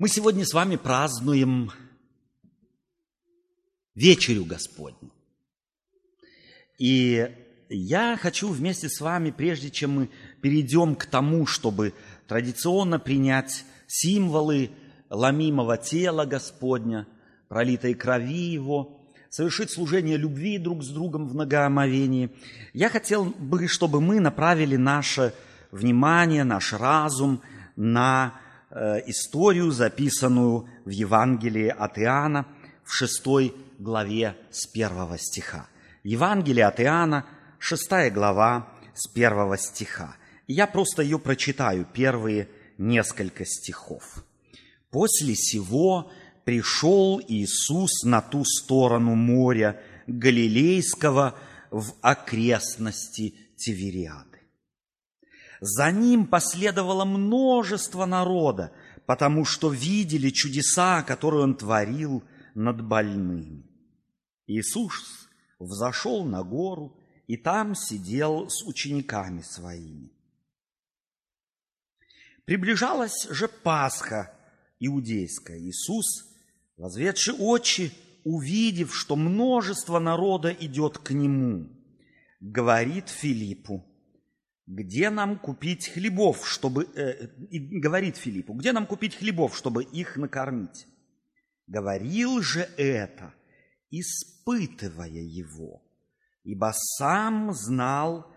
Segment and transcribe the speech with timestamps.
[0.00, 1.72] Мы сегодня с вами празднуем
[3.96, 5.10] вечерю Господню.
[6.78, 7.28] И
[7.68, 11.94] я хочу вместе с вами, прежде чем мы перейдем к тому, чтобы
[12.28, 14.70] традиционно принять символы
[15.10, 17.08] ломимого тела Господня,
[17.48, 22.30] пролитой крови Его, совершить служение любви друг с другом в многоомовении,
[22.72, 25.34] я хотел бы, чтобы мы направили наше
[25.72, 27.42] внимание, наш разум
[27.74, 28.40] на
[28.70, 32.46] историю, записанную в Евангелии от Иоанна
[32.84, 35.68] в шестой главе с первого стиха.
[36.02, 37.26] Евангелие от Иоанна,
[37.58, 40.16] шестая глава с первого стиха.
[40.46, 44.24] И я просто ее прочитаю, первые несколько стихов.
[44.90, 46.10] «После сего
[46.44, 51.34] пришел Иисус на ту сторону моря Галилейского
[51.70, 54.27] в окрестности Тивериады.
[55.60, 58.72] За ним последовало множество народа,
[59.06, 62.22] потому что видели чудеса, которые он творил
[62.54, 63.64] над больными.
[64.46, 65.28] Иисус
[65.58, 70.10] взошел на гору и там сидел с учениками своими.
[72.44, 74.34] Приближалась же Пасха
[74.78, 75.58] иудейская.
[75.58, 76.06] Иисус,
[76.76, 77.92] возведший очи,
[78.24, 81.68] увидев, что множество народа идет к нему,
[82.40, 83.84] говорит Филиппу,
[84.68, 86.84] где нам купить хлебов, чтобы...
[86.94, 90.86] Э, и говорит Филиппу, где нам купить хлебов, чтобы их накормить?
[91.66, 93.34] Говорил же это,
[93.90, 95.82] испытывая его,
[96.44, 98.30] ибо сам знал,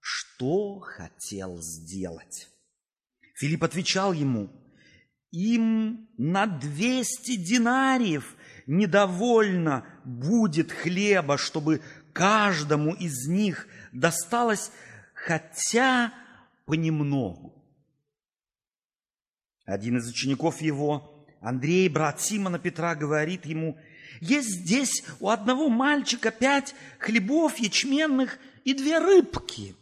[0.00, 2.48] что хотел сделать.
[3.34, 4.50] Филипп отвечал ему,
[5.32, 11.82] им на двести динариев недовольно будет хлеба, чтобы
[12.14, 14.70] каждому из них досталось
[15.24, 16.12] хотя
[16.66, 17.64] понемногу.
[19.64, 23.78] Один из учеников его, Андрей, брат Симона Петра, говорит ему,
[24.20, 29.74] есть здесь у одного мальчика пять хлебов ячменных и две рыбки.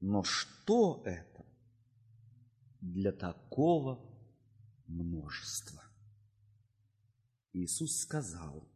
[0.00, 1.44] Но что это
[2.80, 4.00] для такого
[4.86, 5.84] множества?
[7.52, 8.66] Иисус сказал,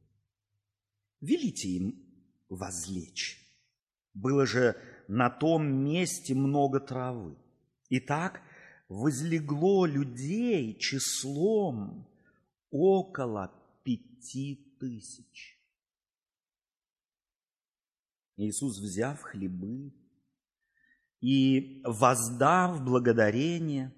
[1.22, 2.04] велите им
[2.50, 3.43] возлечь.
[4.14, 4.76] Было же
[5.08, 7.36] на том месте много травы.
[7.90, 8.40] Итак,
[8.88, 12.08] возлегло людей числом
[12.70, 15.58] около пяти тысяч.
[18.36, 19.92] Иисус, взяв хлебы
[21.20, 23.92] и воздав благодарение,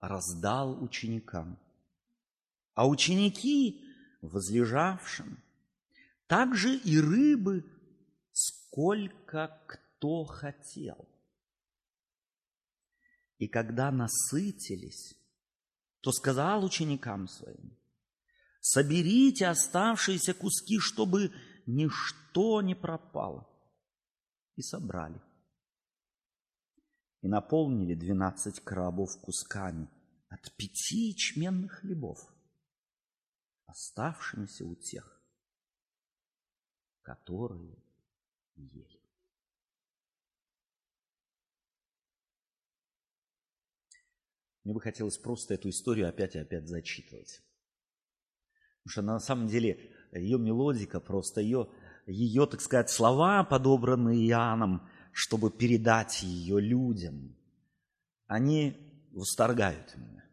[0.00, 1.58] раздал ученикам.
[2.74, 3.84] А ученики,
[4.20, 5.38] возлежавшим,
[6.26, 7.64] также и рыбы
[8.80, 11.06] сколько кто хотел.
[13.36, 15.14] И когда насытились,
[16.00, 17.78] то сказал ученикам своим,
[18.60, 21.30] соберите оставшиеся куски, чтобы
[21.66, 23.46] ничто не пропало.
[24.56, 25.20] И собрали.
[27.22, 29.88] И наполнили двенадцать коробов кусками
[30.28, 32.18] от пяти ячменных хлебов,
[33.66, 35.22] оставшимися у тех,
[37.02, 37.89] которые
[38.68, 39.00] ели.
[44.64, 47.42] Мне бы хотелось просто эту историю опять и опять зачитывать.
[48.82, 51.70] Потому что на самом деле ее мелодика, просто ее,
[52.06, 57.36] ее, так сказать, слова, подобранные Иоанном, чтобы передать ее людям,
[58.26, 58.76] они
[59.12, 60.24] восторгают меня.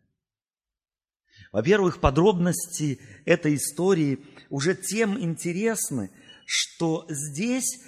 [1.52, 6.12] Во-первых, подробности этой истории уже тем интересны,
[6.46, 7.82] что здесь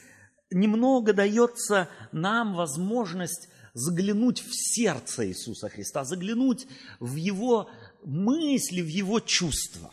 [0.51, 6.67] немного дается нам возможность заглянуть в сердце Иисуса Христа, заглянуть
[6.99, 7.69] в Его
[8.03, 9.91] мысли, в Его чувства.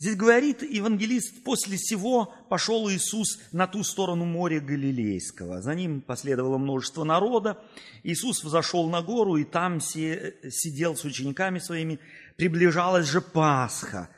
[0.00, 5.60] Здесь говорит евангелист, после сего пошел Иисус на ту сторону моря Галилейского.
[5.60, 7.58] За ним последовало множество народа.
[8.04, 11.98] Иисус взошел на гору и там сидел с учениками своими.
[12.36, 14.08] Приближалась же Пасха,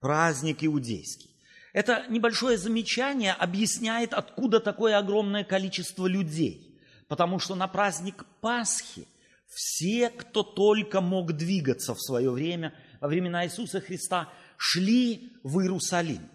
[0.00, 1.30] праздник иудейский.
[1.72, 6.78] Это небольшое замечание объясняет, откуда такое огромное количество людей.
[7.08, 9.06] Потому что на праздник Пасхи
[9.46, 16.28] все, кто только мог двигаться в свое время, во времена Иисуса Христа, шли в Иерусалим.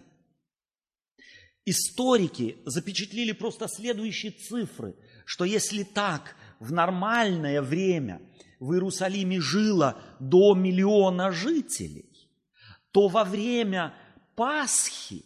[1.64, 8.20] Историки запечатлели просто следующие цифры, что если так в нормальное время
[8.60, 12.10] в Иерусалиме жило до миллиона жителей,
[12.92, 13.94] то во время
[14.34, 15.24] Пасхи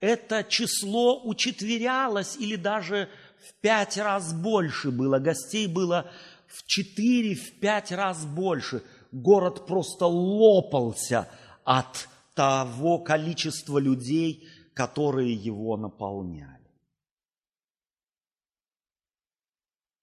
[0.00, 3.08] это число учетверялось или даже
[3.38, 5.18] в пять раз больше было.
[5.18, 6.10] Гостей было
[6.46, 8.82] в четыре, в пять раз больше.
[9.12, 11.28] Город просто лопался
[11.64, 16.60] от того количества людей, которые его наполняли.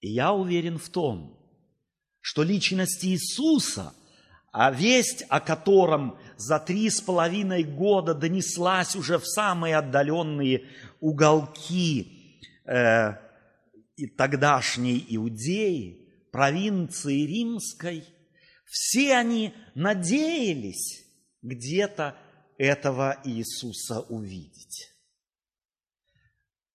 [0.00, 1.36] И я уверен в том,
[2.20, 3.94] что личность Иисуса,
[4.52, 10.68] а весть о котором за три с половиной года донеслась уже в самые отдаленные
[11.00, 13.12] уголки э,
[13.96, 18.04] и тогдашней Иудеи, провинции римской,
[18.64, 21.04] все они надеялись
[21.42, 22.16] где-то
[22.58, 24.92] этого Иисуса увидеть.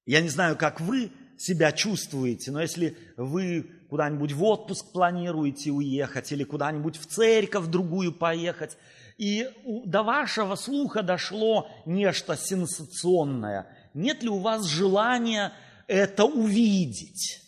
[0.06, 6.32] Я не знаю, как вы себя чувствуете, но если вы куда-нибудь в отпуск планируете уехать
[6.32, 8.76] или куда-нибудь в церковь другую поехать,
[9.20, 9.48] и
[9.86, 15.54] до вашего слуха дошло нечто сенсационное, нет ли у вас желания
[15.86, 17.40] это увидеть?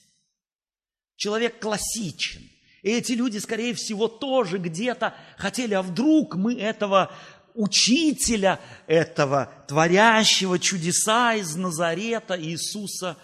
[1.16, 2.44] Человек классичен.
[2.84, 7.12] И эти люди, скорее всего, тоже где-то хотели, а вдруг мы этого
[7.56, 13.18] учителя, этого творящего чудеса из Назарета Иисуса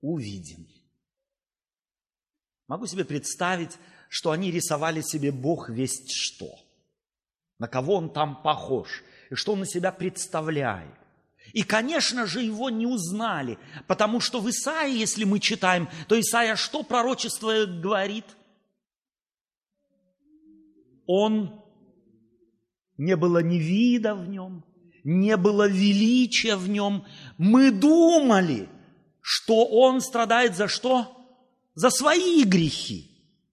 [0.00, 0.69] увидим.
[2.70, 3.78] Могу себе представить,
[4.08, 6.54] что они рисовали себе Бог весть что,
[7.58, 10.94] на кого он там похож, и что он на себя представляет.
[11.52, 13.58] И, конечно же, его не узнали,
[13.88, 18.26] потому что в Исаии, если мы читаем, то Исаия что пророчество говорит?
[21.06, 21.60] Он
[22.98, 24.64] не было ни вида в нем,
[25.02, 27.04] не было величия в нем.
[27.36, 28.68] Мы думали,
[29.20, 31.16] что он страдает за что?
[31.74, 33.10] За свои грехи,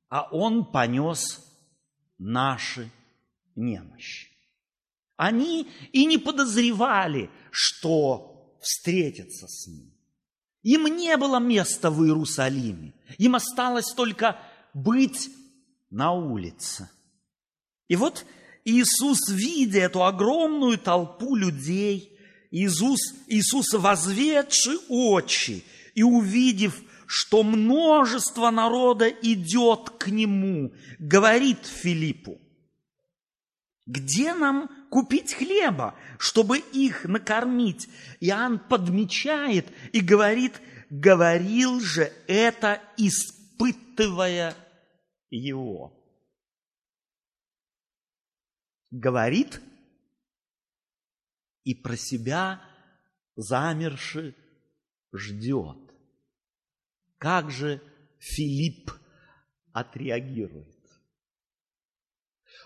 [0.09, 1.39] а он понес
[2.17, 2.89] наши
[3.55, 4.29] немощи.
[5.15, 9.93] Они и не подозревали, что встретятся с ним.
[10.63, 12.93] Им не было места в Иерусалиме.
[13.17, 14.39] Им осталось только
[14.73, 15.29] быть
[15.89, 16.89] на улице.
[17.87, 18.25] И вот
[18.65, 22.19] Иисус, видя эту огромную толпу людей,
[22.51, 25.63] Иисус, Иисус возведший очи
[25.95, 32.39] и увидев, что множество народа идет к Нему, говорит Филиппу,
[33.87, 37.87] где нам купить хлеба, чтобы их накормить?
[38.19, 44.55] Иоанн подмечает и говорит, говорил же это, испытывая
[45.29, 45.93] его.
[48.91, 49.61] Говорит
[51.63, 52.61] и про себя
[53.35, 54.35] замерши
[55.13, 55.86] ждет.
[57.17, 57.81] Как же
[58.19, 58.91] Филипп
[59.73, 60.75] отреагирует?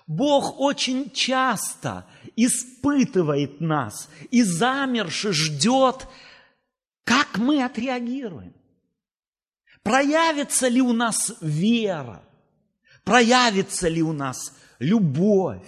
[0.08, 2.06] Бог очень часто
[2.36, 6.08] испытывает нас и замерши ждет,
[7.04, 8.54] как мы отреагируем.
[9.84, 12.24] Проявится ли у нас вера?
[13.04, 15.68] Проявится ли у нас любовь?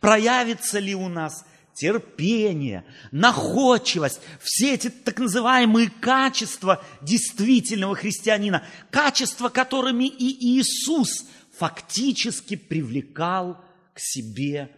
[0.00, 10.04] Проявится ли у нас терпение, находчивость, все эти так называемые качества действительного христианина, качества, которыми
[10.04, 11.26] и Иисус
[11.56, 13.58] фактически привлекал
[13.94, 14.70] к себе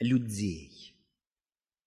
[0.00, 0.96] людей.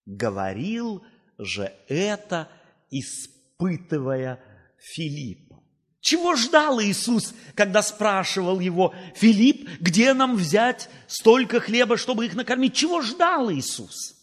[0.06, 1.04] Говорил
[1.38, 2.50] же это,
[2.90, 4.40] испытывая
[4.78, 5.64] Филиппа.
[6.06, 12.76] Чего ждал Иисус, когда спрашивал его, Филипп, где нам взять столько хлеба, чтобы их накормить?
[12.76, 14.15] Чего ждал Иисус?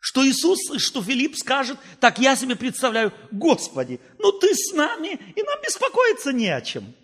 [0.00, 5.42] Что Иисус, что Филипп скажет, так я себе представляю, Господи, ну ты с нами, и
[5.42, 6.94] нам беспокоиться не о чем.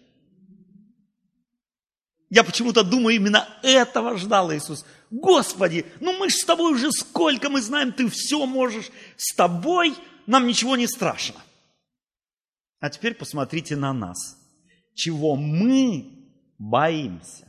[2.30, 4.84] Я почему-то думаю, именно этого ждал Иисус.
[5.10, 8.90] Господи, ну мы же с тобой уже сколько мы знаем, ты все можешь.
[9.16, 9.94] С тобой
[10.26, 11.40] нам ничего не страшно.
[12.80, 14.38] А теперь посмотрите на нас.
[14.94, 17.46] Чего мы боимся?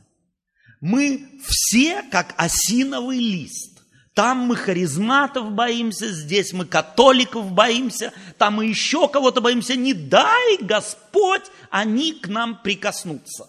[0.80, 3.77] Мы все как осиновый лист.
[4.18, 9.76] Там мы харизматов боимся, здесь мы католиков боимся, там мы еще кого-то боимся.
[9.76, 13.48] Не дай Господь, они к нам прикоснутся.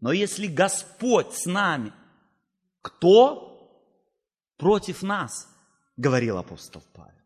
[0.00, 1.92] Но если Господь с нами,
[2.82, 3.70] кто
[4.56, 5.46] против нас,
[5.96, 7.22] говорил апостол Павел.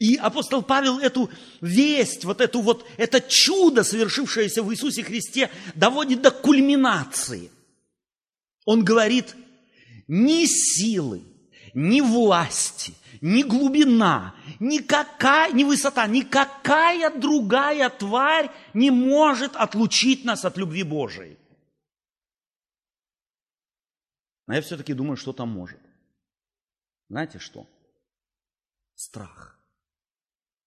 [0.00, 6.20] И апостол Павел эту весть, вот эту вот, это чудо, совершившееся в Иисусе Христе, доводит
[6.20, 7.52] до кульминации.
[8.64, 9.36] Он говорит,
[10.08, 11.22] ни силы,
[11.74, 20.56] ни власти, ни глубина, никакая, ни высота, никакая другая тварь не может отлучить нас от
[20.56, 21.38] любви Божией.
[24.46, 25.80] Но я все-таки думаю, что там может.
[27.10, 27.68] Знаете что?
[28.94, 29.58] Страх.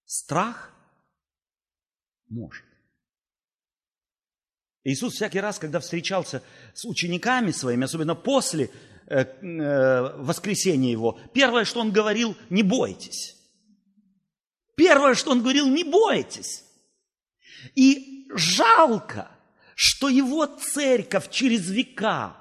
[0.04, 0.72] Страх
[2.28, 2.64] может.
[4.84, 6.42] Иисус всякий раз, когда встречался
[6.74, 8.70] с учениками своими, особенно после
[9.06, 13.36] воскресения Его, первое, что Он говорил, не бойтесь.
[14.76, 16.64] Первое, что Он говорил, не бойтесь.
[17.74, 19.30] И жалко,
[19.74, 22.36] что Его церковь через века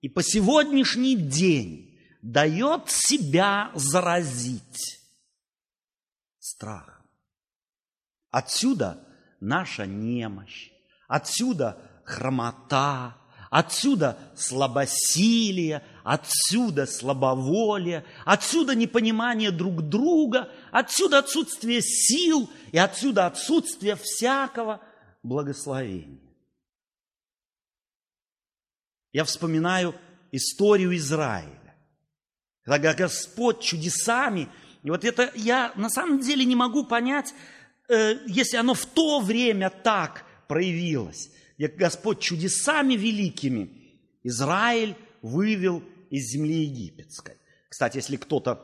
[0.00, 5.00] и по сегодняшний день дает себя заразить
[6.38, 7.04] страхом.
[8.30, 9.06] Отсюда
[9.40, 10.70] наша немощь,
[11.06, 13.16] отсюда хромота,
[13.50, 24.80] отсюда слабосилие, отсюда слабоволие, отсюда непонимание друг друга, отсюда отсутствие сил и отсюда отсутствие всякого
[25.22, 26.18] благословения.
[29.12, 29.94] Я вспоминаю
[30.32, 31.74] историю Израиля,
[32.62, 34.48] когда Господь чудесами,
[34.82, 37.34] и вот это я на самом деле не могу понять,
[37.90, 46.64] э, если оно в то время так проявилось, Господь чудесами великими Израиль вывел из земли
[46.64, 47.36] египетской.
[47.68, 48.60] Кстати, если кто-то,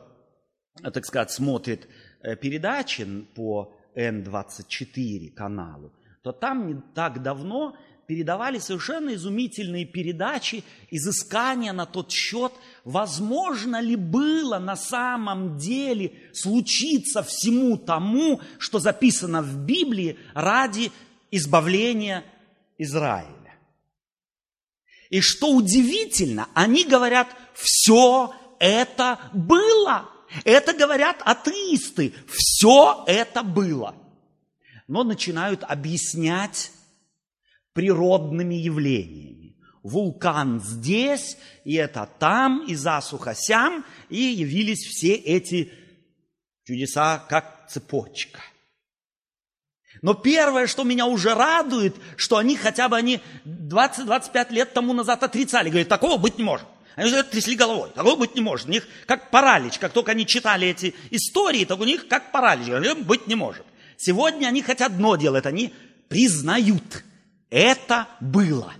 [0.81, 1.87] так сказать, смотрит
[2.21, 7.75] э, передачи по Н24 каналу, то там не так давно
[8.07, 12.51] передавали совершенно изумительные передачи, изыскания на тот счет,
[12.83, 20.91] возможно ли было на самом деле случиться всему тому, что записано в Библии ради
[21.31, 22.23] избавления
[22.77, 23.44] Израиля.
[25.09, 30.09] И что удивительно, они говорят, все это было.
[30.43, 33.95] Это говорят атеисты, все это было.
[34.87, 36.71] Но начинают объяснять
[37.73, 39.55] природными явлениями.
[39.83, 45.71] Вулкан здесь, и это там, и засуха сям, и явились все эти
[46.63, 48.41] чудеса, как цепочка.
[50.05, 55.23] Но первое, что меня уже радует, что они хотя бы они 20-25 лет тому назад
[55.23, 55.69] отрицали.
[55.69, 56.67] Говорят, такого быть не может.
[56.95, 57.89] Они уже трясли головой.
[57.95, 58.67] Такого быть не может.
[58.67, 59.79] У них как паралич.
[59.79, 62.67] Как только они читали эти истории, так у них как паралич.
[62.67, 63.65] Говорят, быть не может.
[63.97, 65.47] Сегодня они хотят одно делать.
[65.47, 65.73] Они
[66.07, 67.03] признают–
[67.49, 68.75] это было.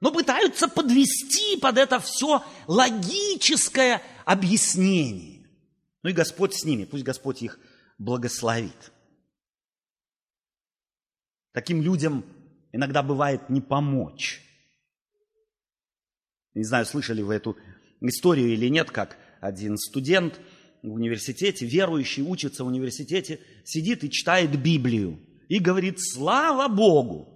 [0.00, 5.44] Но пытаются подвести под это все логическое объяснение.
[6.04, 7.58] Ну и Господь с ними, пусть Господь их
[7.98, 8.92] благословит.
[11.56, 12.22] Таким людям
[12.70, 14.42] иногда бывает не помочь.
[16.52, 17.56] Не знаю, слышали вы эту
[18.02, 20.38] историю или нет, как один студент
[20.82, 27.32] в университете, верующий, учится в университете, сидит и читает Библию и говорит, слава Богу,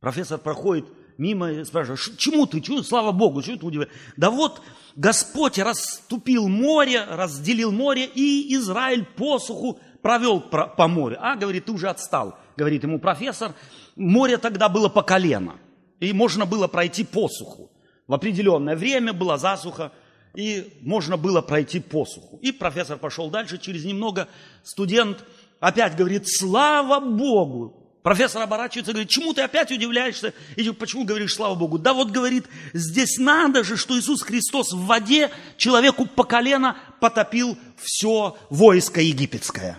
[0.00, 0.86] Профессор проходит
[1.18, 3.98] мимо и спрашивает, чему ты, чему, слава Богу, чего ты удивляешься?
[4.16, 4.62] Да вот
[4.96, 11.18] Господь расступил море, разделил море, и Израиль посуху провел по морю.
[11.20, 13.52] А, говорит, ты уже отстал, говорит ему профессор,
[13.96, 15.56] море тогда было по колено,
[16.00, 17.70] и можно было пройти посуху.
[18.06, 19.92] В определенное время была засуха,
[20.34, 22.38] и можно было пройти посуху.
[22.42, 24.28] И профессор пошел дальше, через немного
[24.62, 25.24] студент
[25.60, 30.32] опять говорит, слава Богу, Профессор оборачивается и говорит, чему ты опять удивляешься?
[30.56, 31.78] И почему говоришь, слава Богу?
[31.78, 37.58] Да вот, говорит, здесь надо же, что Иисус Христос в воде человеку по колено потопил
[37.76, 39.78] все войско египетское.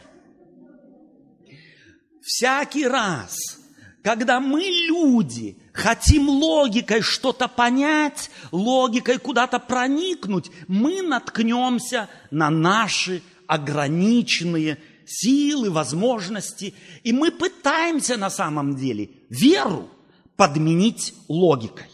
[2.29, 3.57] Всякий раз,
[4.03, 14.77] когда мы, люди, хотим логикой что-то понять, логикой куда-то проникнуть, мы наткнемся на наши ограниченные
[15.07, 16.75] силы, возможности.
[17.03, 19.89] И мы пытаемся на самом деле веру
[20.35, 21.89] подменить логикой.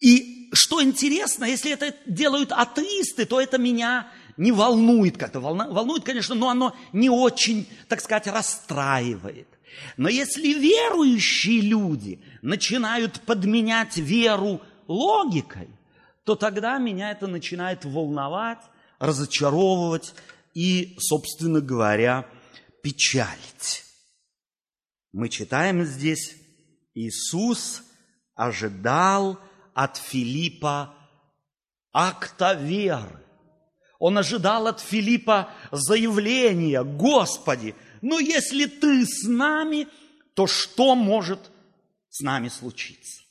[0.00, 5.38] И что интересно, если это делают атеисты, то это меня не волнует как-то.
[5.38, 9.46] Волнует, конечно, но оно не очень, так сказать, расстраивает.
[9.96, 15.68] Но если верующие люди начинают подменять веру логикой,
[16.24, 18.62] то тогда меня это начинает волновать,
[18.98, 20.14] разочаровывать
[20.54, 22.26] и, собственно говоря,
[22.82, 23.84] печалить.
[25.12, 26.36] Мы читаем здесь,
[26.94, 27.82] Иисус
[28.34, 29.38] ожидал
[29.74, 30.94] от Филиппа
[31.92, 33.18] акта веры.
[33.98, 39.88] Он ожидал от Филиппа заявления, Господи, ну если ты с нами,
[40.34, 41.38] то что может
[42.10, 43.22] с нами случиться?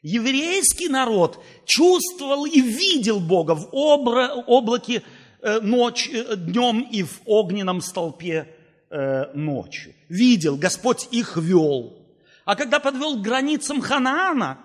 [0.00, 5.02] Еврейский народ чувствовал и видел Бога в облаке
[5.42, 8.46] Э, ночь, э, днем и в огненном столпе
[8.90, 9.92] э, ночью.
[10.08, 11.98] Видел, Господь их вел.
[12.44, 14.60] А когда подвел к границам Ханаана,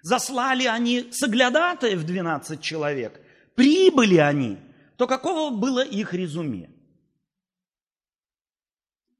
[0.00, 3.20] заслали они соглядатые в 12 человек,
[3.54, 4.56] прибыли они,
[4.96, 6.70] то какого было их резюме?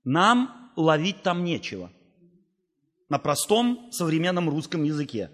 [0.06, 1.90] Нам ловить там нечего.
[3.08, 5.30] на простом современном русском языке.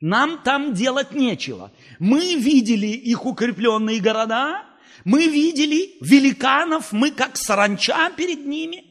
[0.00, 1.72] Нам там делать нечего.
[1.98, 4.64] Мы видели их укрепленные города,
[5.04, 8.84] мы видели великанов, мы как саранча перед ними.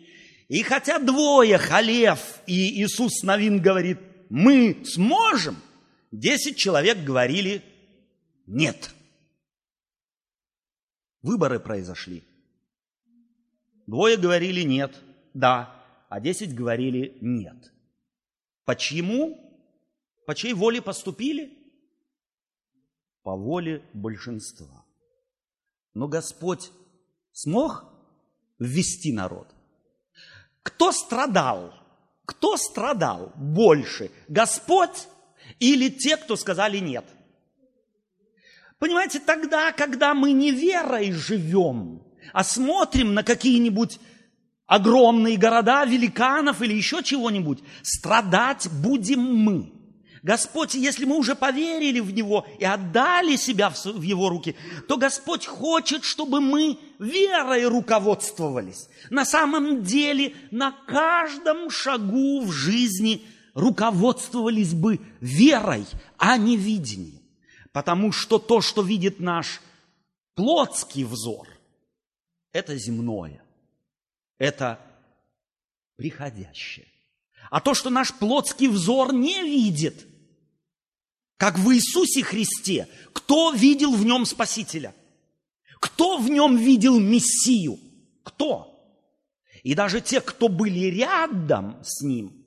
[0.48, 5.57] И хотя двое, Халев и Иисус Новин говорит, мы сможем,
[6.12, 7.63] десять человек говорили
[8.48, 8.93] нет.
[11.22, 12.24] Выборы произошли.
[13.88, 14.95] Двое говорили нет,
[15.35, 15.75] да,
[16.07, 17.73] а десять говорили нет.
[18.63, 19.37] Почему?
[20.25, 21.55] По чьей воле поступили?
[23.21, 24.85] По воле большинства.
[25.93, 26.71] Но Господь
[27.33, 27.85] смог
[28.59, 29.53] ввести народ?
[30.63, 31.73] Кто страдал?
[32.25, 34.09] Кто страдал больше?
[34.29, 35.07] Господь
[35.59, 37.05] или те, кто сказали нет?
[38.79, 43.99] Понимаете, тогда, когда мы не верой живем, а смотрим на какие-нибудь
[44.67, 49.72] огромные города, великанов или еще чего-нибудь, страдать будем мы.
[50.25, 54.55] Господь, если мы уже поверили в Него и отдали себя в Его руки,
[54.88, 58.89] то Господь хочет, чтобы мы верой руководствовались.
[59.12, 63.22] На самом деле, на каждом шагу в жизни
[63.53, 65.86] руководствовались бы верой,
[66.17, 67.22] а не видением.
[67.72, 69.62] Потому что то, что видит наш
[70.34, 71.48] плотский взор,
[72.51, 73.44] это земное,
[74.37, 74.79] это
[75.95, 76.87] приходящее.
[77.49, 80.05] А то, что наш плотский взор не видит,
[81.37, 84.93] как в Иисусе Христе, кто видел в нем Спасителя?
[85.79, 87.77] Кто в нем видел Мессию?
[88.23, 88.71] Кто?
[89.63, 92.45] И даже те, кто были рядом с ним,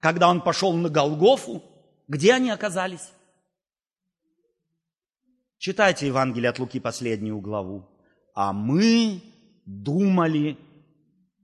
[0.00, 1.62] когда он пошел на Голгофу,
[2.08, 3.12] где они оказались?
[5.58, 7.88] Читайте Евангелие от Луки, последнюю главу.
[8.34, 9.22] А мы
[9.64, 10.58] думали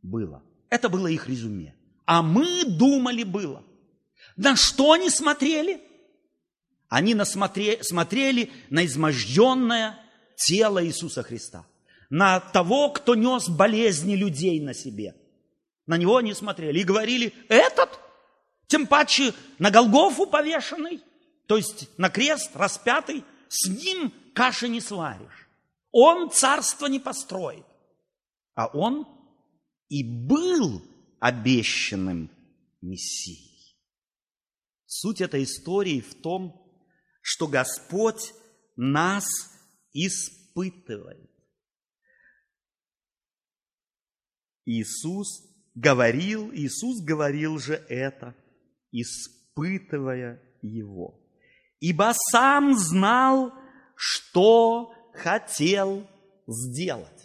[0.02, 0.42] было.
[0.70, 1.74] Это было их резюме.
[2.04, 3.62] А мы думали было.
[4.36, 5.80] На что они смотрели?
[6.88, 9.98] Они насмотре, смотрели на изможденное
[10.36, 11.66] тело Иисуса Христа.
[12.08, 15.14] На того, кто нес болезни людей на себе.
[15.86, 17.98] На него они смотрели и говорили, этот,
[18.66, 21.02] тем паче на Голгофу повешенный,
[21.46, 25.48] то есть на крест распятый, с ним каши не сваришь.
[25.90, 27.64] Он царство не построит.
[28.54, 29.06] А он
[29.88, 30.82] и был
[31.20, 32.30] обещанным
[32.80, 33.76] Мессией.
[34.86, 36.54] Суть этой истории в том,
[37.20, 38.32] что Господь
[38.76, 39.26] нас
[39.92, 41.30] испытывает.
[44.64, 45.42] Иисус
[45.74, 48.34] говорил, Иисус говорил же это,
[48.92, 51.28] испытывая его
[51.80, 53.52] ибо сам знал,
[53.96, 56.06] что хотел
[56.46, 57.17] сделать.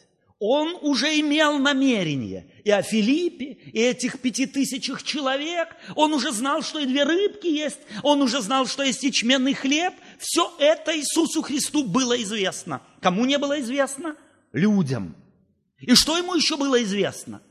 [0.45, 2.45] Он уже имел намерение.
[2.65, 5.69] И о Филиппе, и этих пяти тысячах человек.
[5.95, 7.79] Он уже знал, что и две рыбки есть.
[8.01, 9.93] Он уже знал, что есть ячменный хлеб.
[10.19, 12.81] Все это Иисусу Христу было известно.
[12.99, 14.17] Кому не было известно?
[14.51, 15.15] Людям.
[15.79, 17.41] И что ему еще было известно?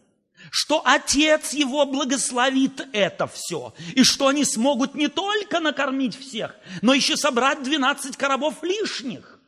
[0.50, 6.94] что Отец его благословит это все, и что они смогут не только накормить всех, но
[6.94, 9.38] еще собрать 12 коробов лишних.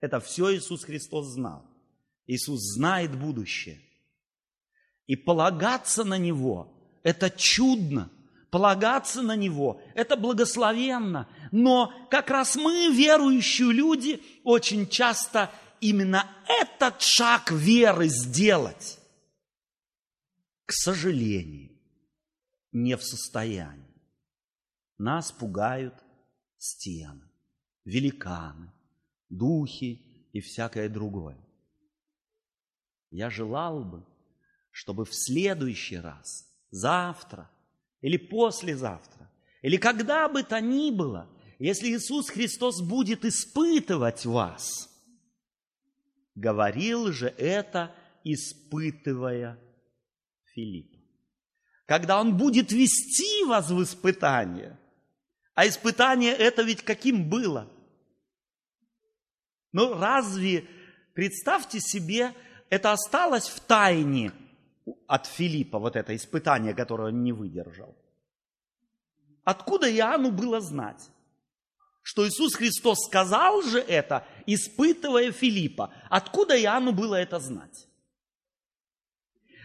[0.00, 1.73] Это все Иисус Христос знал.
[2.26, 3.80] Иисус знает будущее.
[5.06, 8.10] И полагаться на Него– это чудно.
[8.50, 11.28] Полагаться на Него– это благословенно.
[11.52, 18.98] Но как раз мы, верующие люди, очень часто именно этот шаг веры сделать
[20.66, 21.70] к сожалению,
[22.72, 23.84] не в состоянии.
[24.96, 25.94] Нас пугают
[26.56, 27.28] стены,
[27.84, 28.72] великаны,
[29.28, 31.38] духи и всякое другое.
[33.14, 34.04] Я желал бы,
[34.72, 37.48] чтобы в следующий раз, завтра
[38.00, 39.30] или послезавтра,
[39.62, 44.90] или когда бы то ни было, если Иисус Христос будет испытывать вас,
[46.34, 49.60] говорил же это, испытывая
[50.52, 50.98] Филиппа.
[51.86, 54.76] Когда он будет вести вас в испытание,
[55.54, 57.70] а испытание это ведь каким было?
[59.70, 60.66] Ну разве,
[61.14, 62.34] представьте себе,
[62.70, 64.32] это осталось в тайне
[65.06, 67.94] от Филиппа, вот это испытание, которое он не выдержал.
[69.44, 71.10] Откуда Иоанну было знать?
[72.02, 75.92] Что Иисус Христос сказал же это, испытывая Филиппа.
[76.10, 77.86] Откуда Иоанну было это знать?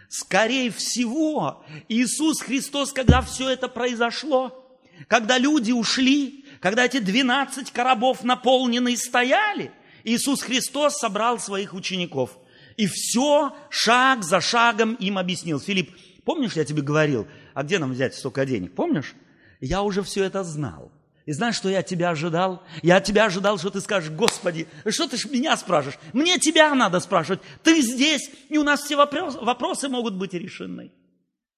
[0.10, 8.24] Скорее всего, Иисус Христос, когда все это произошло, когда люди ушли, когда эти 12 коробов
[8.24, 9.72] наполненные стояли,
[10.04, 12.38] Иисус Христос собрал своих учеников.
[12.80, 15.60] И все шаг за шагом им объяснил.
[15.60, 18.74] Филипп, помнишь, я тебе говорил, а где нам взять столько денег?
[18.74, 19.16] Помнишь?
[19.60, 20.90] Я уже все это знал.
[21.26, 22.64] И знаешь, что я тебя ожидал?
[22.82, 26.00] Я от тебя ожидал, что ты скажешь, Господи, что ты ж меня спрашиваешь?
[26.14, 27.42] Мне тебя надо спрашивать.
[27.64, 30.94] Ты здесь, и у нас все вопросы могут быть решены.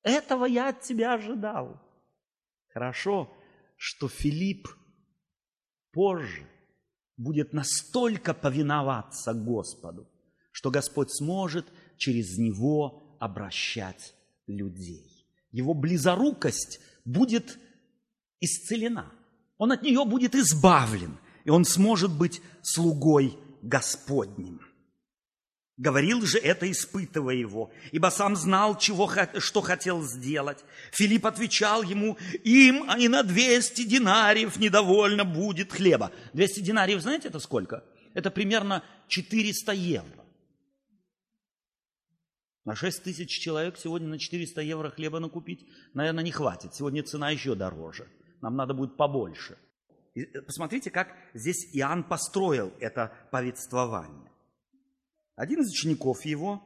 [0.02, 1.80] Этого я от тебя ожидал.
[2.74, 3.32] Хорошо,
[3.78, 4.68] что Филипп
[5.92, 6.48] позже
[7.16, 10.11] будет настолько повиноваться Господу,
[10.52, 11.66] что Господь сможет
[11.98, 14.14] через него обращать
[14.48, 15.26] людей.
[15.52, 17.58] Его близорукость будет
[18.40, 19.12] исцелена–
[19.62, 24.60] он от нее будет избавлен, и он сможет быть слугой Господним.
[25.78, 30.58] Говорил же это, испытывая его, ибо сам знал, чего, что хотел сделать.
[30.92, 36.12] Филипп отвечал ему, им и на 200 динариев недовольно будет хлеба.
[36.34, 37.84] 200 динариев, знаете, это сколько?
[38.16, 40.21] Это примерно 400 евро.
[42.66, 46.76] На 6 тысяч человек сегодня на 400 евро хлеба накупить, наверное, не хватит.
[46.76, 48.08] Сегодня цена еще дороже–
[48.42, 49.58] нам надо будет побольше.
[50.14, 54.32] И э, посмотрите, как здесь Иоанн построил это повествование.
[55.36, 56.62] Один из учеников его,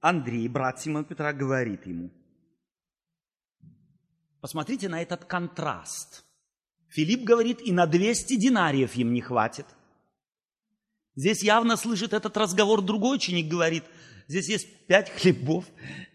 [0.00, 2.10] Андрей, брат Симона Петра, говорит ему,
[4.40, 6.24] посмотрите на этот контраст.
[6.88, 9.66] Филипп говорит, и на 200 динариев им не хватит.
[11.14, 13.84] Здесь явно слышит этот разговор другой ученик, говорит,
[14.28, 15.64] здесь есть пять хлебов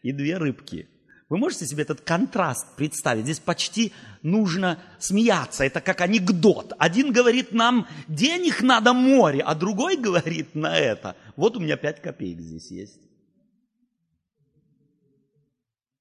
[0.01, 0.87] и две рыбки–
[1.33, 3.23] вы можете себе этот контраст представить?
[3.23, 5.63] Здесь почти нужно смеяться.
[5.63, 6.73] Это как анекдот.
[6.77, 11.15] Один говорит нам, денег надо море, а другой говорит на это.
[11.35, 12.99] Вот у меня пять копеек здесь есть.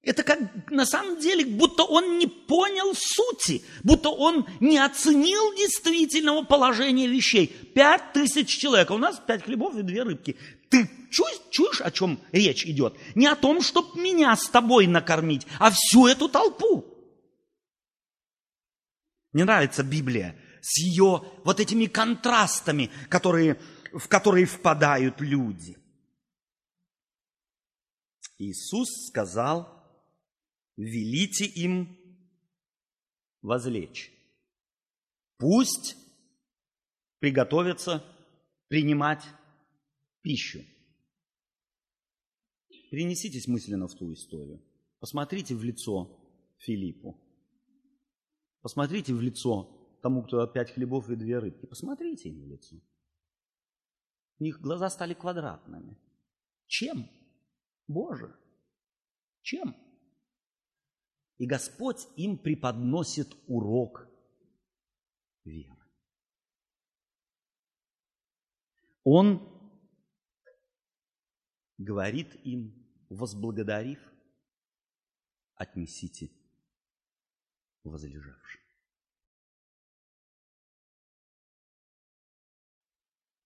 [0.03, 6.43] Это как на самом деле, будто он не понял сути, будто он не оценил действительного
[6.43, 7.47] положения вещей.
[7.47, 10.37] Пять тысяч человек, а у нас пять хлебов и две рыбки.
[10.73, 12.97] Ты чуешь, чуешь, о чем речь идет?
[13.15, 16.87] Не о том, чтобы меня с тобой накормить, а всю эту толпу.
[19.33, 23.61] Мне нравится Библия с ее вот этими контрастами, которые,
[23.93, 25.77] в которые впадают люди.
[28.39, 29.69] Иисус сказал,
[30.79, 31.99] велите им
[33.43, 34.11] возлечь.
[35.37, 35.97] Пусть
[37.19, 38.03] приготовятся
[38.69, 39.23] принимать
[40.23, 40.65] пищу.
[42.91, 44.63] Перенеситесь мысленно в ту историю.
[45.01, 46.19] Посмотрите в лицо
[46.59, 47.19] Филиппу.
[48.61, 51.67] Посмотрите в лицо тому, кто пять хлебов и две рыбки.
[51.67, 52.77] Посмотрите им в лицо.
[54.39, 55.99] У них глаза стали квадратными.
[56.67, 57.09] Чем?
[57.89, 58.35] Боже,
[59.43, 59.77] чем?
[61.39, 64.09] И Господь им преподносит урок
[65.45, 65.77] веры.
[69.05, 69.52] Он
[71.83, 72.73] говорит им,
[73.09, 74.01] возблагодарив,
[75.55, 76.31] отнесите
[77.85, 78.61] возлежавшим.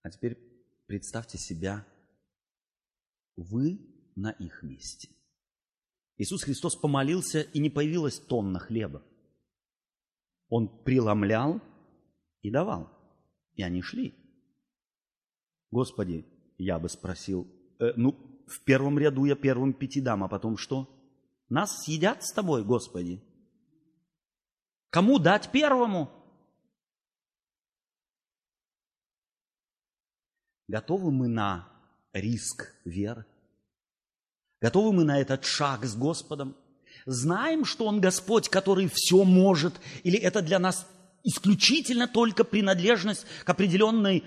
[0.03, 0.37] А теперь
[0.87, 1.87] представьте себя,
[3.35, 3.81] вы
[4.14, 5.09] на их месте.
[6.16, 9.03] Иисус Христос помолился, и не появилась тонна хлеба.
[10.49, 11.61] Он преломлял
[12.40, 12.90] и давал,
[13.55, 14.14] и они шли.
[15.70, 16.25] Господи,
[16.57, 17.46] я бы спросил,
[17.78, 20.88] э, ну, в первом ряду я первым пяти дам, а потом что?
[21.48, 23.22] Нас съедят с тобой, Господи.
[24.90, 26.10] Кому дать первому?
[30.68, 31.68] Готовы мы на
[32.12, 33.24] риск веры?
[34.60, 36.56] Готовы мы на этот шаг с Господом?
[37.04, 39.74] Знаем, что Он Господь, который все может?
[40.02, 40.88] Или это для нас
[41.22, 44.24] исключительно только принадлежность к определенной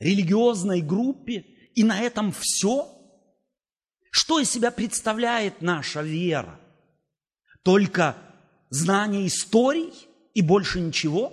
[0.00, 1.44] религиозной группе?
[1.74, 2.88] И на этом все?
[4.10, 6.58] Что из себя представляет наша вера?
[7.62, 8.16] Только
[8.70, 9.92] знание историй
[10.34, 11.32] и больше ничего?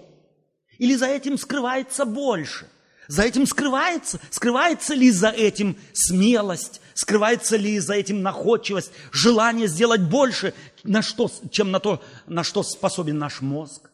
[0.78, 2.69] Или за этим скрывается больше?
[3.08, 10.02] За этим скрывается, скрывается ли за этим смелость, скрывается ли за этим находчивость, желание сделать
[10.02, 13.89] больше, на что, чем на то, на что способен наш мозг.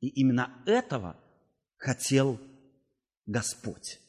[0.00, 1.16] И именно этого
[1.76, 2.40] хотел
[3.26, 4.00] Господь.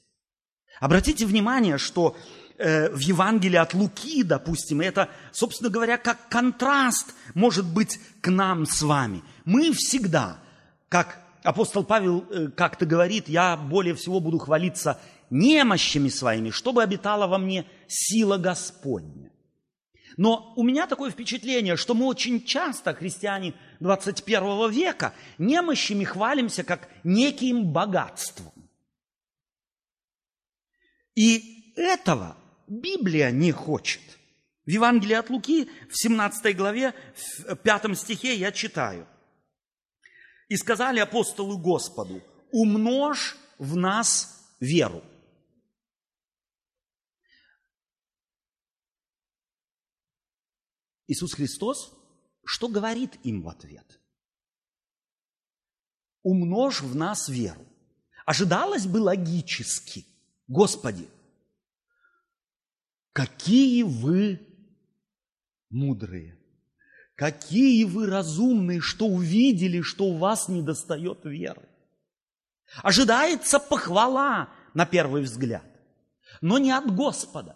[0.79, 2.15] Обратите внимание, что
[2.57, 8.65] э, в Евангелии от Луки, допустим, это, собственно говоря, как контраст может быть к нам
[8.65, 9.21] с вами.
[9.45, 10.39] Мы всегда,
[10.87, 17.27] как апостол Павел э, как-то говорит, я более всего буду хвалиться немощами своими, чтобы обитала
[17.27, 19.31] во мне сила Господня.
[20.17, 26.89] Но у меня такое впечатление, что мы очень часто, христиане 21 века, немощами хвалимся как
[27.03, 28.58] неким богатством.
[31.19, 34.01] И этого Библия не хочет.
[34.65, 36.93] В Евангелии от Луки, в 17 главе,
[37.45, 39.05] в 5 стихе я читаю.
[40.47, 45.03] «И сказали апостолы Господу, умножь в нас веру».
[51.07, 51.99] Иисус Христос
[52.45, 53.99] что говорит им в ответ?
[56.23, 57.67] Умножь в нас веру.
[58.25, 60.07] Ожидалось бы логически,
[60.49, 61.07] Господи,
[63.13, 64.39] какие вы
[65.69, 66.39] мудрые,
[67.13, 71.69] какие вы разумные, что увидели, что у вас не достает веры.
[72.81, 75.65] Ожидается похвала на первый взгляд,
[76.41, 77.55] но не от Господа.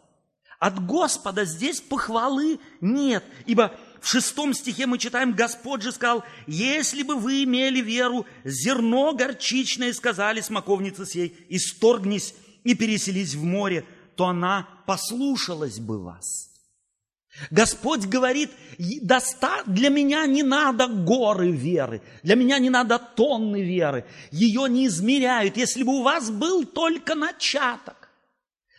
[0.60, 7.02] От Господа здесь похвалы нет, ибо в шестом стихе мы читаем, Господь же сказал, если
[7.02, 14.28] бы вы имели веру, зерно горчичное, сказали смоковнице сей, исторгнись и переселись в море, то
[14.28, 16.50] она послушалась бы вас.
[17.50, 24.70] Господь говорит, для меня не надо горы веры, для меня не надо тонны веры, ее
[24.70, 28.10] не измеряют, если бы у вас был только начаток.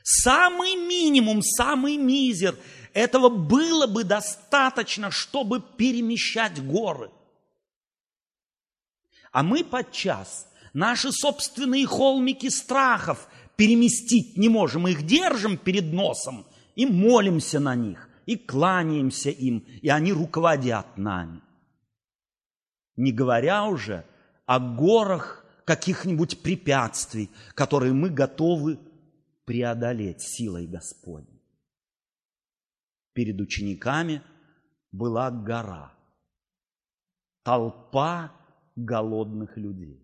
[0.04, 2.56] Самый минимум, самый мизер,
[2.92, 7.10] этого было бы достаточно, чтобы перемещать горы.
[9.32, 14.82] А мы подчас наши собственные холмики страхов переместить не можем.
[14.82, 20.96] Мы их держим перед носом и молимся на них и кланяемся им, и они руководят
[20.96, 21.42] нами.
[22.96, 24.04] Не говоря уже
[24.46, 28.78] о горах каких-нибудь препятствий, которые мы готовы
[29.44, 31.42] преодолеть силой Господней.
[33.12, 34.22] Перед учениками
[34.90, 35.94] была гора,
[37.42, 38.32] толпа
[38.74, 40.00] голодных людей.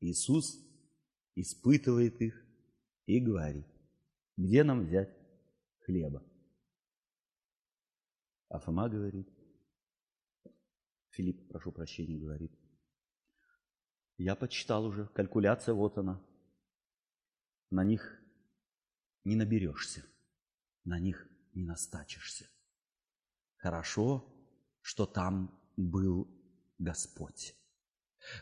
[0.00, 0.67] Иисус
[1.40, 2.44] испытывает их
[3.06, 3.66] и говорит,
[4.36, 5.16] где нам взять
[5.80, 6.22] хлеба?
[8.48, 9.28] А Фома говорит,
[11.10, 12.52] Филипп, прошу прощения, говорит,
[14.16, 16.20] я почитал уже, калькуляция вот она.
[17.70, 18.20] На них
[19.24, 20.04] не наберешься,
[20.84, 22.48] на них не настачишься.
[23.56, 24.24] Хорошо,
[24.80, 26.28] что там был
[26.78, 27.54] Господь.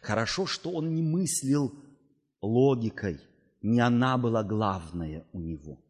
[0.00, 1.72] Хорошо, что он не мыслил
[2.46, 3.20] логикой,
[3.62, 5.80] не она была главная у него–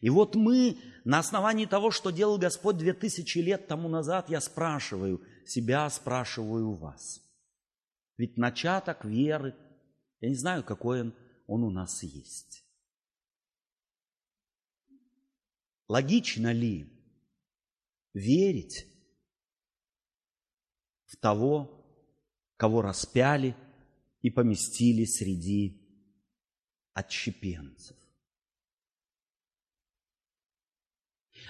[0.00, 4.40] и вот мы на основании того, что делал Господь две тысячи лет тому назад, я
[4.40, 7.20] спрашиваю себя, спрашиваю вас.
[8.16, 9.56] Ведь начаток веры,
[10.20, 11.14] я не знаю, какой он,
[11.46, 12.64] он у нас есть.
[15.88, 16.92] Логично ли
[18.12, 18.86] верить
[21.06, 21.74] в того,
[22.56, 23.56] кого распяли
[24.20, 25.77] и поместили среди
[26.98, 27.96] отщепенцев?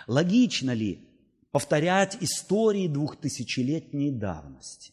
[0.07, 1.09] Логично ли
[1.51, 4.93] повторять истории двухтысячелетней давности?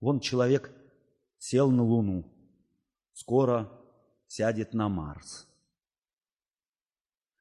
[0.00, 0.70] Вон человек
[1.38, 2.24] сел на Луну,
[3.12, 3.72] скоро
[4.26, 5.48] сядет на Марс.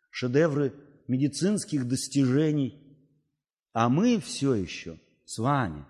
[0.10, 0.74] Шедевры
[1.08, 2.82] медицинских достижений,
[3.74, 5.86] а мы все еще с вами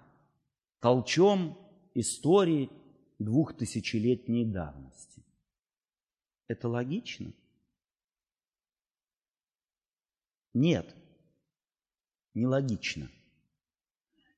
[0.79, 1.57] толчем
[1.93, 2.71] истории
[3.19, 5.23] двухтысячелетней давности.
[6.47, 7.33] Это логично?
[10.53, 10.95] Нет,
[12.33, 13.09] нелогично.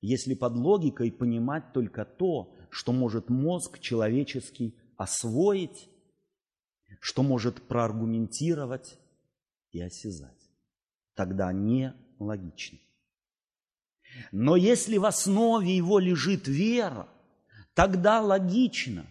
[0.01, 5.89] Если под логикой понимать только то, что может мозг человеческий освоить,
[6.99, 8.97] что может проаргументировать
[9.71, 10.49] и осязать,
[11.13, 12.79] тогда не логично.
[14.31, 17.09] Но если в основе его лежит вера,
[17.77, 19.05] тогда логично,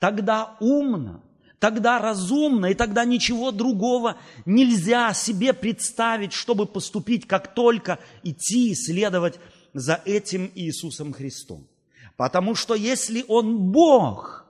[0.00, 1.22] тогда умно,
[1.60, 8.74] тогда разумно, и тогда ничего другого нельзя себе представить, чтобы поступить, как только идти и
[8.74, 9.38] следовать
[9.74, 11.68] за этим Иисусом Христом.
[12.16, 14.44] Потому что если Он Бог,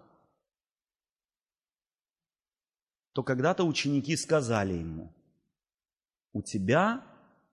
[3.13, 5.13] то когда-то ученики сказали Ему,
[6.33, 7.05] у тебя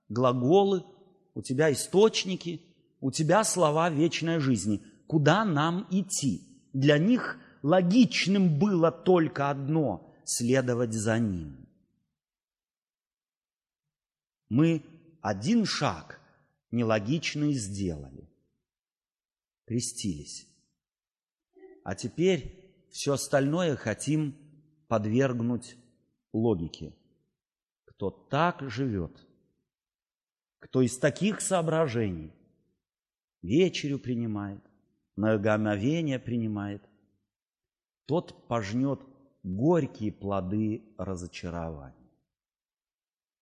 [0.08, 0.86] глаголы,
[1.34, 2.62] у тебя источники,
[3.02, 4.82] у тебя слова вечной жизни.
[5.08, 6.48] Куда нам идти?
[6.74, 11.70] Для них логичным было только одно– следовать за Ним.
[14.50, 14.84] Мы
[15.22, 16.20] один шаг
[16.72, 18.30] нелогичный сделали.
[19.66, 20.48] Крестились.
[21.84, 24.36] А теперь все остальное хотим
[24.90, 25.78] подвергнуть
[26.34, 26.94] логике.
[27.86, 29.26] Кто так живет,
[30.60, 32.34] кто из таких соображений
[33.42, 34.67] вечерю принимает,
[35.18, 36.82] многомовение принимает–
[38.08, 39.02] тот пожнет
[39.44, 41.94] горькие плоды разочарования.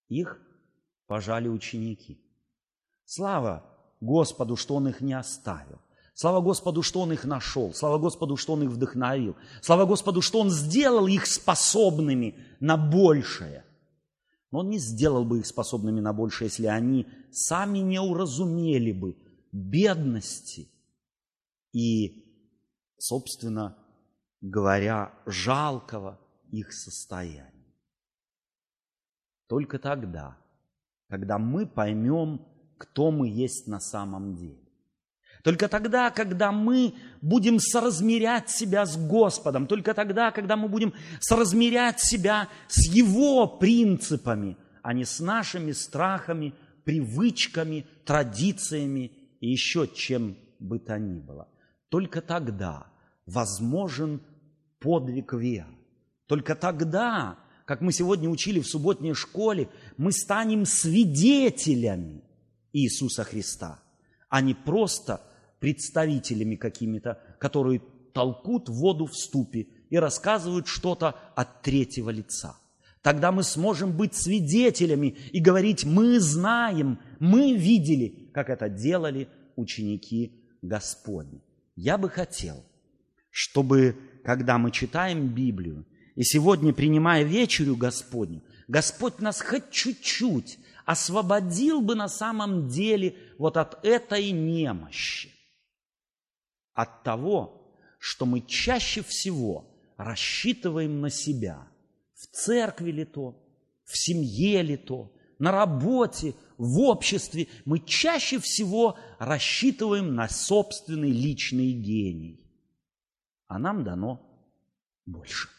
[0.10, 0.42] Их
[1.08, 2.20] пожали ученики.
[3.06, 3.64] Слава
[4.02, 5.80] Господу, что Он их не оставил.
[6.16, 7.74] Слава Господу, что Он их нашел.
[7.74, 9.36] Слава Господу, что Он их вдохновил.
[9.62, 13.66] Слава Господу, что Он сделал их способными на большее.
[14.50, 19.16] Но Он не сделал бы их способными на большее, если они сами не уразумели бы
[19.52, 20.70] бедности
[21.76, 22.24] и,
[22.98, 23.78] собственно
[24.40, 26.18] говоря, жалкого
[26.50, 27.52] их состояния.
[29.48, 30.38] Только тогда,
[31.10, 34.62] когда мы поймем, кто мы есть на самом деле.
[35.44, 42.00] Только тогда, когда мы будем соразмерять себя с Господом, только тогда, когда мы будем соразмерять
[42.00, 46.54] себя с Его принципами, а не с нашими страхами,
[46.86, 49.12] привычками, традициями
[49.42, 51.50] и еще чем бы то ни было.
[51.96, 52.88] Только тогда
[53.26, 54.22] возможен
[54.80, 55.74] подвиг веры.
[56.28, 62.22] Только тогда, как мы сегодня учили в субботней школе, мы станем свидетелями
[62.74, 63.80] Иисуса Христа,
[64.28, 65.22] а не просто
[65.62, 67.82] представителями какими-то, которые
[68.14, 72.58] толкут воду в ступе и рассказывают что-то от третьего лица.
[73.04, 80.34] Тогда мы сможем быть свидетелями и говорить, мы знаем, мы видели, как это делали ученики
[80.62, 81.42] Господни.
[81.76, 82.64] Я бы хотел,
[83.30, 85.86] чтобы, когда мы читаем Библию,
[86.16, 93.58] и сегодня, принимая вечерю Господню, Господь нас хоть чуть-чуть освободил бы на самом деле вот
[93.58, 95.32] от этой немощи,
[96.74, 101.68] от того, что мы чаще всего рассчитываем на себя,
[102.14, 103.36] в церкви ли то,
[103.84, 111.72] в семье ли то, на работе, в обществе, мы чаще всего рассчитываем на собственный личный
[111.72, 112.40] гений.
[113.48, 114.22] А нам дано
[115.06, 115.50] больше.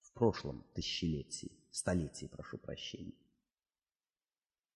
[0.00, 3.12] в прошлом тысячелетии, столетии, прошу прощения.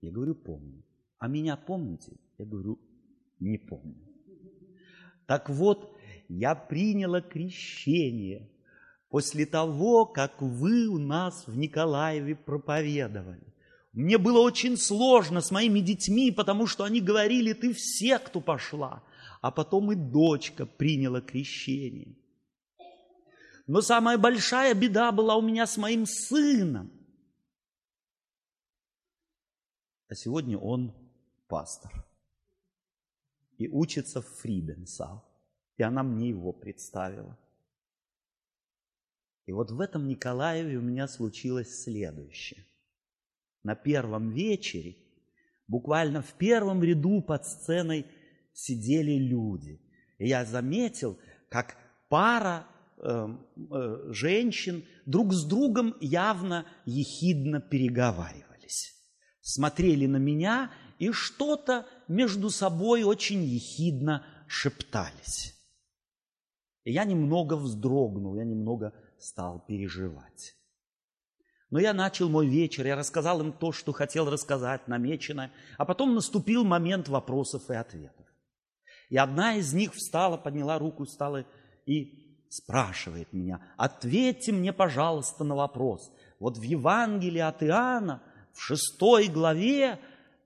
[0.02, 0.84] Я говорю, помню.
[1.16, 2.18] А меня помните?
[2.36, 2.78] Я говорю,
[3.40, 4.06] не помню.
[5.26, 5.96] Так вот,
[6.28, 8.50] я приняла крещение
[9.08, 13.51] после того, как вы у нас в Николаеве проповедовали.
[13.92, 19.04] Мне было очень сложно с моими детьми, потому что они говорили, ты в секту пошла.
[19.42, 22.16] А потом и дочка приняла крещение.
[23.66, 26.90] Но самая большая беда была у меня с моим сыном.
[30.08, 30.94] А сегодня он
[31.48, 32.06] пастор.
[33.58, 35.22] И учится в Фриденсал.
[35.76, 37.38] И она мне его представила.
[39.44, 42.64] И вот в этом Николаеве у меня случилось следующее
[43.62, 44.96] на первом вечере,
[45.68, 48.06] буквально в первом ряду под сценой
[48.52, 49.80] сидели люди.
[50.18, 51.76] И я заметил, как
[52.08, 52.66] пара
[52.98, 53.28] э,
[53.70, 58.94] э, женщин друг с другом явно ехидно переговаривались.
[59.40, 65.54] Смотрели на меня и что-то между собой очень ехидно шептались.
[66.84, 70.54] И я немного вздрогнул, я немного стал переживать.
[71.72, 76.14] Но я начал мой вечер, я рассказал им то, что хотел рассказать, намечено, а потом
[76.14, 78.26] наступил момент вопросов и ответов.
[79.08, 81.46] И одна из них встала, подняла руку, встала
[81.86, 86.12] и спрашивает меня, ответьте мне, пожалуйста, на вопрос.
[86.38, 89.98] Вот в Евангелии от Иоанна, в шестой главе,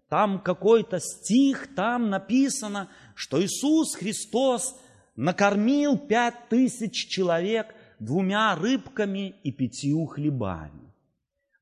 [0.08, 4.78] там какой-то стих, там написано, что Иисус Христос
[5.16, 10.85] накормил пять тысяч человек двумя рыбками и пятью хлебами.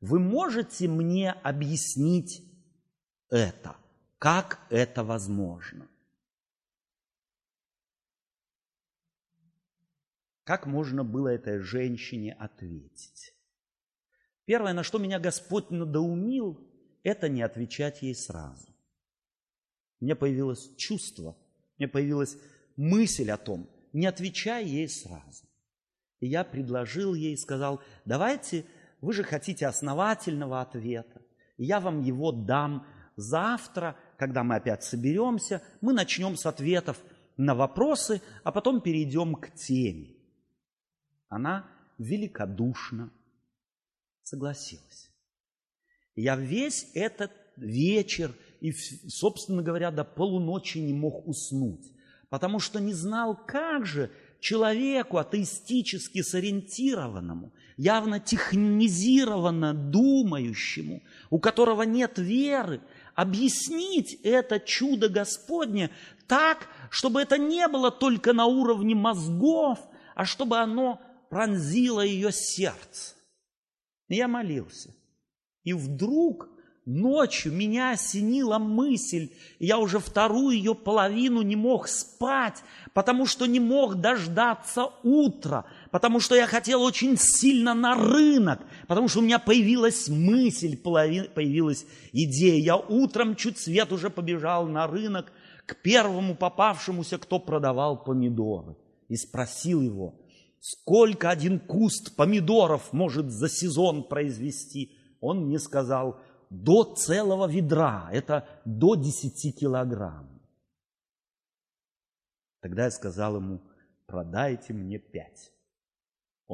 [0.05, 2.45] Вы можете мне объяснить
[3.31, 3.75] это?
[4.19, 5.89] Как это возможно?
[10.45, 13.33] Как можно было этой женщине ответить?
[14.45, 16.61] Первое, на что меня Господь надоумил,
[17.03, 18.69] это не отвечать ей сразу.
[20.01, 21.35] мне появилось чувство,
[21.79, 22.37] мне появилась
[22.77, 25.47] мысль о том, не отвечай ей сразу.
[26.21, 28.67] И я предложил ей, сказал, давайте,
[29.05, 31.23] вы же хотите основательного ответа,
[31.57, 32.87] я вам его дам
[33.17, 36.99] завтра, когда мы опять соберемся, мы начнем с ответов
[37.37, 40.15] на вопросы, а потом перейдем к теме.
[41.29, 43.13] Она великодушно
[44.23, 45.11] согласилась.
[46.17, 51.93] Я весь этот вечер и, собственно говоря, до полуночи не мог уснуть,
[52.31, 62.19] потому что не знал, как же человеку атеистически сориентированному, явно технизированно думающему, у которого нет
[62.19, 62.81] веры,
[63.15, 65.91] объяснить это чудо Господне
[66.27, 69.79] так, чтобы это не было только на уровне мозгов,
[70.15, 71.01] а чтобы оно
[71.31, 73.15] пронзило ее сердце.
[74.09, 74.95] Я молился.
[75.65, 76.49] И вдруг
[76.87, 82.63] ночью меня осенила мысль, я уже вторую ее половину не мог спать,
[82.93, 85.65] потому что не мог дождаться утра,
[85.95, 91.87] потому что я хотел очень сильно на рынок, потому что у меня появилась мысль, появилась
[92.11, 92.61] идея.
[92.61, 95.31] Я утром чуть свет уже побежал на рынок
[95.67, 98.77] к первому попавшемуся, кто продавал помидоры,
[99.07, 100.21] и спросил его,
[100.59, 104.99] сколько один куст помидоров может за сезон произвести.
[105.21, 106.19] Он мне сказал,
[106.51, 110.43] до целого ведра, это до 10 килограмм.
[112.61, 113.63] Тогда я сказал ему,
[114.09, 115.54] продайте мне пять.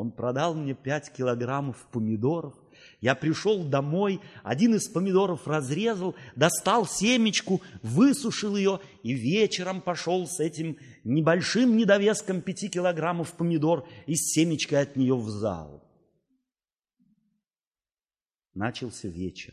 [0.01, 2.55] Он продал мне пять килограммов помидоров.
[3.03, 10.41] Я пришел домой, один из помидоров разрезал, достал семечку, высушил ее и вечером пошел с
[10.41, 15.87] этим небольшим недовеском пяти килограммов помидор и с семечкой от нее в зал.
[18.55, 19.53] Начался вечер.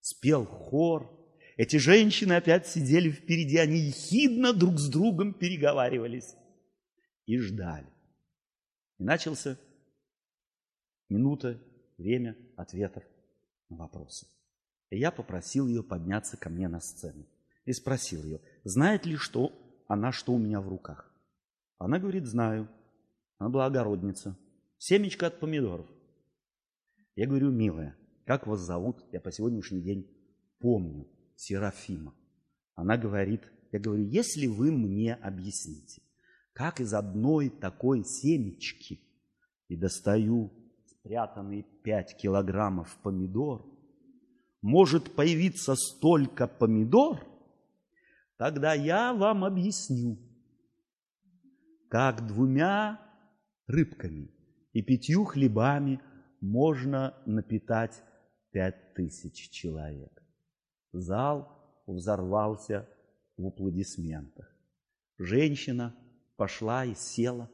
[0.00, 1.10] Спел хор.
[1.56, 6.36] Эти женщины опять сидели впереди, они ехидно друг с другом переговаривались
[7.26, 7.88] и ждали.
[8.98, 9.58] И начался
[11.08, 11.60] минута,
[11.98, 13.04] время ответов
[13.68, 14.26] на вопросы.
[14.90, 17.26] И я попросил ее подняться ко мне на сцену.
[17.64, 19.52] И спросил ее, знает ли что
[19.88, 21.10] она, что у меня в руках.
[21.78, 22.68] Она говорит, знаю.
[23.38, 24.36] Она была огородница.
[24.78, 25.86] Семечко от помидоров.
[27.16, 27.96] Я говорю, милая,
[28.26, 29.04] как вас зовут?
[29.12, 30.10] Я по сегодняшний день
[30.58, 31.08] помню.
[31.36, 32.14] Серафима.
[32.74, 33.42] Она говорит,
[33.72, 36.02] я говорю, если вы мне объясните,
[36.52, 39.00] как из одной такой семечки
[39.68, 40.52] и достаю
[41.04, 43.62] спрятанные пять килограммов помидор,
[44.62, 47.20] может появиться столько помидор,
[48.38, 50.18] тогда я вам объясню,
[51.90, 52.98] как двумя
[53.66, 54.30] рыбками
[54.72, 56.00] и пятью хлебами
[56.40, 58.02] можно напитать
[58.50, 60.22] пять тысяч человек.
[60.92, 62.88] Зал взорвался
[63.36, 64.50] в аплодисментах.
[65.18, 65.94] Женщина
[66.36, 67.50] пошла и села,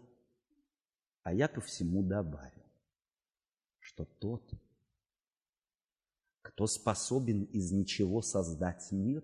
[1.24, 2.59] а я ко всему добавил,
[4.00, 4.42] что тот,
[6.42, 9.22] кто способен из ничего создать мир,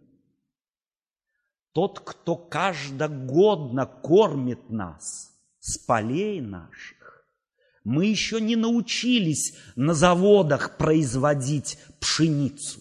[1.72, 7.26] тот, кто каждогодно кормит нас с полей наших,
[7.84, 12.80] мы еще не научились на заводах производить пшеницу.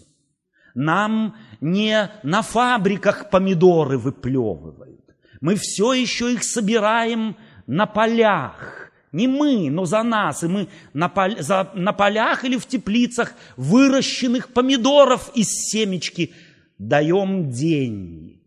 [0.73, 5.15] Нам не на фабриках помидоры выплевывают.
[5.39, 7.37] Мы все еще их собираем
[7.67, 8.84] на полях.
[9.15, 10.43] Не мы, но за нас.
[10.43, 16.33] И мы на, пол, за, на полях или в теплицах выращенных помидоров из семечки
[16.77, 18.41] даем деньги.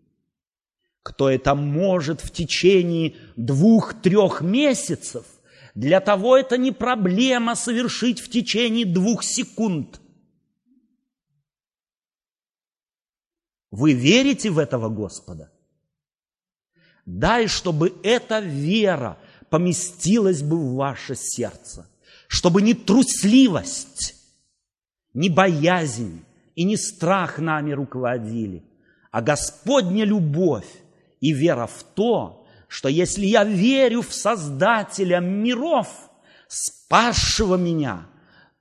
[1.03, 5.25] Кто это может в течение двух-трех месяцев,
[5.75, 10.03] для того это не проблема совершить в течение двух секунд.
[13.71, 15.51] Вы верите в этого Господа?
[17.07, 19.17] Дай, чтобы эта вера
[19.51, 21.87] поместилась бы в ваше сердце,
[22.27, 24.15] чтобы не трусливость,
[25.15, 26.25] не боязнь
[26.55, 28.65] и не страх нами руководили,
[29.11, 30.69] а Господня любовь
[31.21, 35.89] и вера в то, что если я верю в Создателя миров,
[36.47, 38.07] спасшего меня,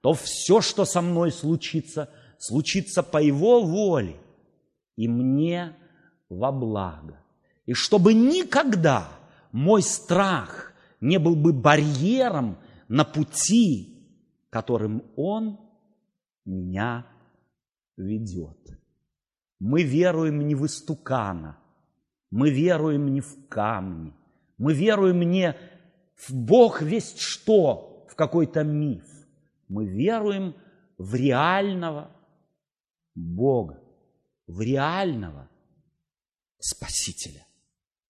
[0.02, 4.16] то все, что со мной случится, случится по Его воле
[4.96, 5.76] и мне
[6.30, 7.20] во благо.
[7.66, 9.10] И чтобы никогда
[9.52, 10.67] мой страх
[11.00, 13.98] не был бы барьером на пути,
[14.50, 15.60] которым Он
[16.46, 17.06] меня
[17.98, 18.58] ведет.
[19.60, 21.58] Мы веруем не в истукана,
[22.30, 24.14] мы веруем не в камни,
[24.58, 25.56] мы веруем не
[26.16, 29.06] в Бог весть что, в какой-то миф.
[29.68, 30.56] Мы веруем
[30.98, 32.12] в реального
[33.16, 33.82] Бога,
[34.48, 35.50] в реального
[36.60, 37.46] Спасителя.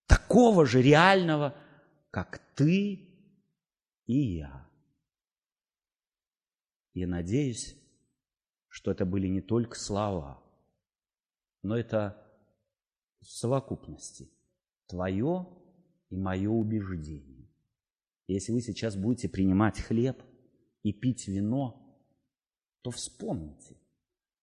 [0.06, 1.56] Такого же реального,
[2.12, 3.08] как ты
[4.08, 4.68] и я.
[6.94, 7.78] Я надеюсь,
[8.68, 10.44] что это были не только слова,
[11.62, 12.18] но это
[13.22, 14.32] в совокупности
[14.88, 15.48] твое
[16.10, 17.48] и мое убеждение.
[18.26, 20.22] Если вы сейчас будете принимать хлеб
[20.82, 22.02] и пить вино,
[22.82, 23.78] то вспомните,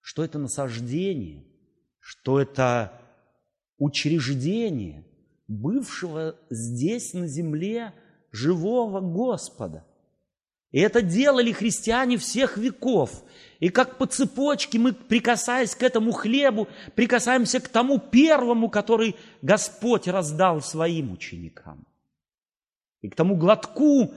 [0.00, 1.46] что это насаждение,
[1.98, 3.00] что это
[3.78, 5.04] учреждение
[5.48, 7.92] бывшего здесь на земле
[8.34, 9.84] живого Господа.
[10.72, 13.22] И это делали христиане всех веков.
[13.60, 16.66] И как по цепочке мы, прикасаясь к этому хлебу,
[16.96, 21.86] прикасаемся к тому первому, который Господь раздал своим ученикам.
[23.02, 24.12] И к тому глотку,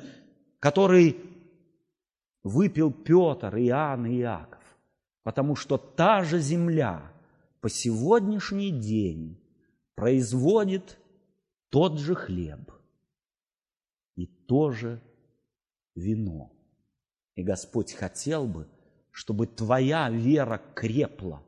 [0.60, 1.18] который
[2.44, 4.64] выпил Петр, Иоанн и Иаков.
[5.22, 7.12] Потому что та же земля
[7.62, 9.38] по сегодняшний день
[9.94, 10.98] производит
[11.70, 12.72] тот же хлеб
[14.48, 15.02] и то же
[15.96, 16.54] вино.
[17.36, 18.68] И Господь хотел бы,
[19.12, 21.44] чтобы твоя вера крепла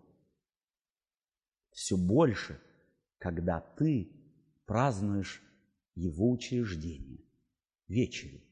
[1.72, 2.60] все больше,
[3.18, 4.12] когда ты
[4.66, 5.42] празднуешь
[5.96, 7.24] его учреждение,
[7.88, 8.44] вечери,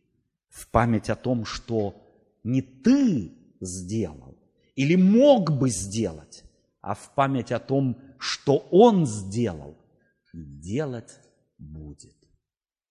[0.49, 4.37] в память о том, что не ты сделал
[4.75, 6.43] или мог бы сделать,
[6.81, 9.77] а в память о том, что он сделал
[10.33, 11.19] и делать
[11.57, 12.15] будет.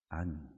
[0.08, 0.55] Аминь.